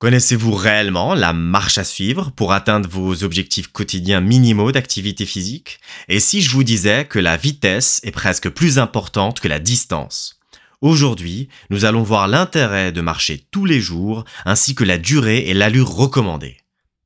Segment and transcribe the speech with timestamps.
[0.00, 5.78] Connaissez-vous réellement la marche à suivre pour atteindre vos objectifs quotidiens minimaux d'activité physique?
[6.08, 10.40] Et si je vous disais que la vitesse est presque plus importante que la distance?
[10.80, 15.52] Aujourd'hui, nous allons voir l'intérêt de marcher tous les jours ainsi que la durée et
[15.52, 16.56] l'allure recommandée.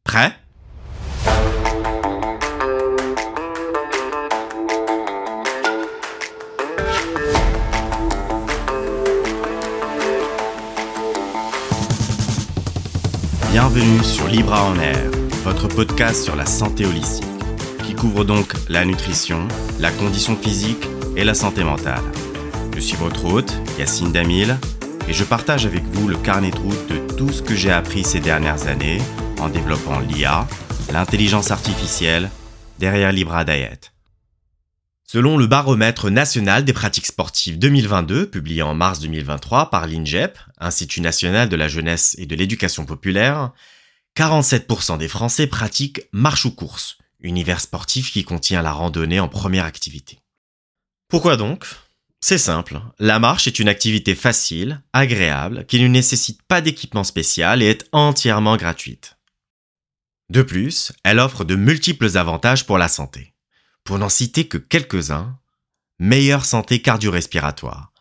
[0.05, 0.39] Prêt?
[13.55, 15.13] Bienvenue sur Libra en Air,
[15.45, 17.29] votre podcast sur la santé holistique,
[17.85, 19.47] qui couvre donc la nutrition,
[19.79, 20.85] la condition physique
[21.17, 22.03] et la santé mentale.
[22.75, 24.59] Je suis votre hôte, Yacine Damil,
[25.07, 28.03] et je partage avec vous le carnet de route de tout ce que j'ai appris
[28.03, 28.99] ces dernières années
[29.41, 30.49] en développant l'IA,
[30.93, 32.31] l'intelligence artificielle,
[32.81, 33.94] derrière Libra Diet.
[35.15, 41.01] Selon le baromètre national des pratiques sportives 2022, publié en mars 2023 par l'INGEP, Institut
[41.03, 43.53] national de la jeunesse et de l'éducation populaire,
[44.17, 49.67] 47% des Français pratiquent marche ou course, univers sportif qui contient la randonnée en première
[49.67, 50.19] activité.
[51.07, 51.65] Pourquoi donc?
[52.21, 57.63] C'est simple, la marche est une activité facile, agréable, qui ne nécessite pas d'équipement spécial
[57.63, 59.17] et est entièrement gratuite.
[60.29, 63.34] De plus, elle offre de multiples avantages pour la santé.
[63.85, 65.39] Pour n'en citer que quelques-uns,
[65.99, 67.93] meilleure santé cardio-respiratoire,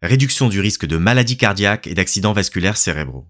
[0.00, 3.28] réduction du risque de maladies cardiaques et d'accidents vasculaires cérébraux,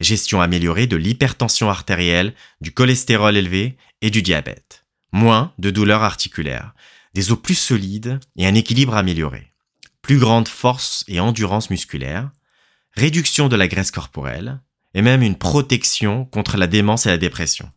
[0.00, 6.74] gestion améliorée de l'hypertension artérielle, du cholestérol élevé et du diabète, moins de douleurs articulaires,
[7.12, 9.52] des os plus solides et un équilibre amélioré,
[10.00, 12.30] plus grande force et endurance musculaire,
[12.92, 14.60] réduction de la graisse corporelle,
[14.94, 17.70] et même une protection contre la démence et la dépression.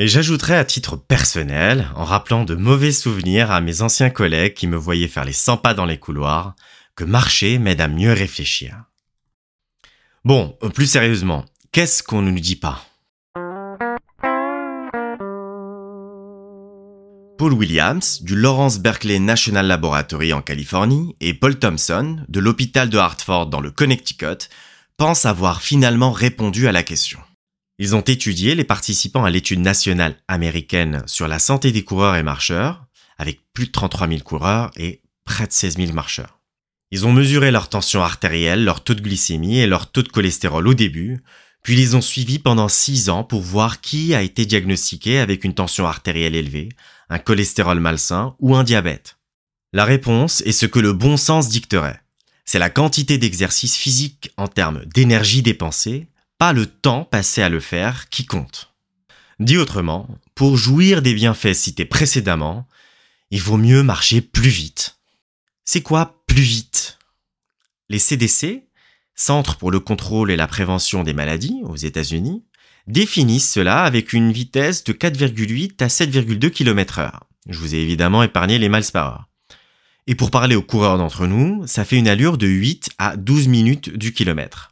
[0.00, 4.68] Et j'ajouterai à titre personnel, en rappelant de mauvais souvenirs à mes anciens collègues qui
[4.68, 6.54] me voyaient faire les 100 pas dans les couloirs,
[6.94, 8.84] que marcher m'aide à mieux réfléchir.
[10.24, 12.84] Bon, plus sérieusement, qu'est-ce qu'on ne nous dit pas?
[17.36, 22.98] Paul Williams du Lawrence Berkeley National Laboratory en Californie et Paul Thompson de l'hôpital de
[22.98, 24.48] Hartford dans le Connecticut
[24.96, 27.18] pensent avoir finalement répondu à la question.
[27.80, 32.24] Ils ont étudié les participants à l'étude nationale américaine sur la santé des coureurs et
[32.24, 32.86] marcheurs,
[33.18, 36.40] avec plus de 33 000 coureurs et près de 16 000 marcheurs.
[36.90, 40.66] Ils ont mesuré leur tension artérielle, leur taux de glycémie et leur taux de cholestérol
[40.66, 41.22] au début,
[41.62, 45.54] puis ils ont suivi pendant 6 ans pour voir qui a été diagnostiqué avec une
[45.54, 46.70] tension artérielle élevée,
[47.10, 49.18] un cholestérol malsain ou un diabète.
[49.72, 52.00] La réponse est ce que le bon sens dicterait.
[52.44, 56.08] C'est la quantité d'exercice physique en termes d'énergie dépensée,
[56.38, 58.72] pas le temps passé à le faire qui compte.
[59.40, 62.66] Dit autrement, pour jouir des bienfaits cités précédemment,
[63.30, 64.98] il vaut mieux marcher plus vite.
[65.64, 66.98] C'est quoi plus vite?
[67.88, 68.64] Les CDC,
[69.14, 72.44] Centre pour le contrôle et la prévention des maladies aux États-Unis,
[72.86, 77.24] définissent cela avec une vitesse de 4,8 à 7,2 km heure.
[77.48, 79.28] Je vous ai évidemment épargné les miles par heure.
[80.06, 83.48] Et pour parler aux coureurs d'entre nous, ça fait une allure de 8 à 12
[83.48, 84.70] minutes du kilomètre.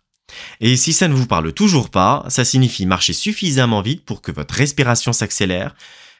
[0.61, 4.33] Et si ça ne vous parle toujours pas, ça signifie marcher suffisamment vite pour que
[4.33, 5.75] votre respiration s'accélère,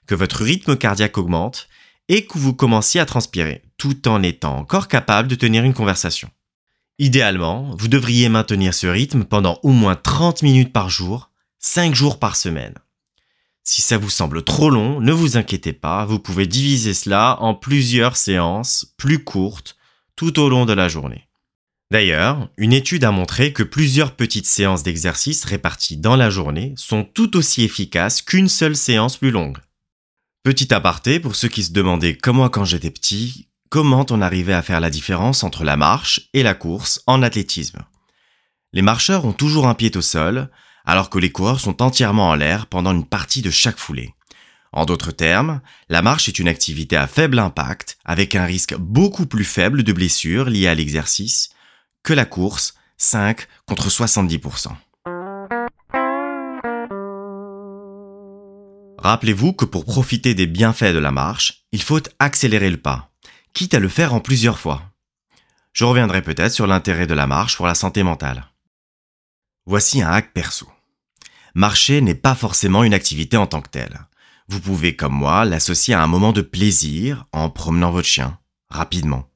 [0.07, 1.69] que votre rythme cardiaque augmente
[2.09, 6.31] et que vous commenciez à transpirer, tout en étant encore capable de tenir une conversation.
[6.99, 12.19] Idéalement, vous devriez maintenir ce rythme pendant au moins 30 minutes par jour, 5 jours
[12.19, 12.75] par semaine.
[13.63, 17.55] Si ça vous semble trop long, ne vous inquiétez pas, vous pouvez diviser cela en
[17.55, 19.77] plusieurs séances plus courtes
[20.15, 21.26] tout au long de la journée.
[21.91, 27.05] D'ailleurs, une étude a montré que plusieurs petites séances d'exercice réparties dans la journée sont
[27.05, 29.59] tout aussi efficaces qu'une seule séance plus longue.
[30.43, 34.63] Petit aparté pour ceux qui se demandaient comment quand j'étais petit, comment on arrivait à
[34.63, 37.81] faire la différence entre la marche et la course en athlétisme?
[38.73, 40.51] Les marcheurs ont toujours un pied au sol,
[40.85, 44.13] alors que les coureurs sont entièrement en l'air pendant une partie de chaque foulée.
[44.73, 49.27] En d'autres termes, la marche est une activité à faible impact, avec un risque beaucoup
[49.27, 51.51] plus faible de blessures liées à l'exercice,
[52.07, 54.69] que la course, 5 contre 70%.
[58.99, 63.11] Rappelez-vous que pour profiter des bienfaits de la marche, il faut accélérer le pas,
[63.55, 64.85] quitte à le faire en plusieurs fois.
[65.73, 68.47] Je reviendrai peut-être sur l'intérêt de la marche pour la santé mentale.
[69.67, 70.69] Voici un hack perso.
[71.57, 73.99] Marcher n'est pas forcément une activité en tant que telle.
[74.49, 78.39] Vous pouvez, comme moi, l'associer à un moment de plaisir en promenant votre chien,
[78.71, 79.29] rapidement.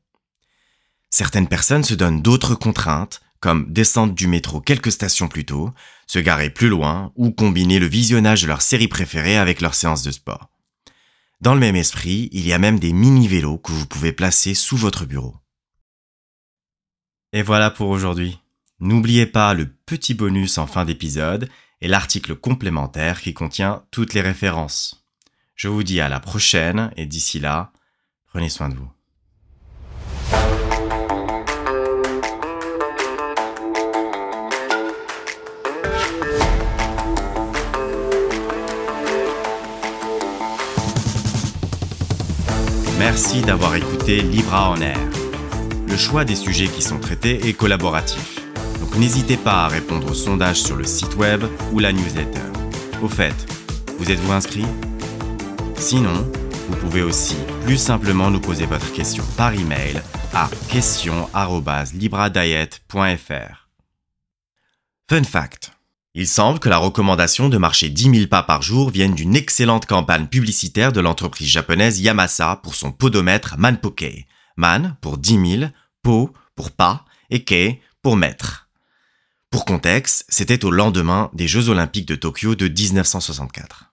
[1.11, 5.73] Certaines personnes se donnent d'autres contraintes, comme descendre du métro quelques stations plus tôt,
[6.07, 10.03] se garer plus loin ou combiner le visionnage de leur série préférée avec leur séance
[10.03, 10.51] de sport.
[11.41, 14.77] Dans le même esprit, il y a même des mini-vélos que vous pouvez placer sous
[14.77, 15.37] votre bureau.
[17.33, 18.39] Et voilà pour aujourd'hui.
[18.79, 21.49] N'oubliez pas le petit bonus en fin d'épisode
[21.81, 25.07] et l'article complémentaire qui contient toutes les références.
[25.55, 27.73] Je vous dis à la prochaine et d'ici là,
[28.27, 28.91] prenez soin de vous.
[43.23, 44.99] Merci d'avoir écouté Libra en Air.
[45.87, 48.41] Le choix des sujets qui sont traités est collaboratif.
[48.81, 52.41] Donc n'hésitez pas à répondre au sondage sur le site web ou la newsletter.
[53.03, 53.35] Au fait,
[53.99, 54.65] vous êtes-vous inscrit?
[55.77, 56.27] Sinon,
[56.71, 57.37] vous pouvez aussi
[57.67, 60.01] plus simplement nous poser votre question par email
[60.33, 63.69] à question@libradiet.fr.
[65.11, 65.73] Fun fact.
[66.15, 69.87] Il semble que la recommandation de marcher 10 000 pas par jour vienne d'une excellente
[69.87, 74.27] campagne publicitaire de l'entreprise japonaise Yamasa pour son podomètre Manpokei.
[74.57, 75.71] Man pour 10 000,
[76.03, 78.69] po pour pas et kei pour mètre.
[79.51, 83.93] Pour contexte, c'était au lendemain des Jeux Olympiques de Tokyo de 1964.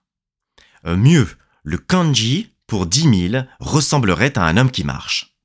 [0.86, 1.28] Euh, mieux,
[1.62, 5.37] le kanji pour 10 000 ressemblerait à un homme qui marche.